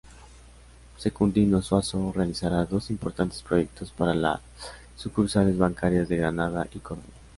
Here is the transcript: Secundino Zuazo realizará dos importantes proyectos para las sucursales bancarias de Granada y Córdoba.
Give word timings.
Secundino 0.97 1.61
Zuazo 1.61 2.11
realizará 2.11 2.65
dos 2.65 2.89
importantes 2.89 3.43
proyectos 3.43 3.91
para 3.91 4.15
las 4.15 4.41
sucursales 4.95 5.59
bancarias 5.59 6.09
de 6.09 6.17
Granada 6.17 6.67
y 6.73 6.79
Córdoba. 6.79 7.05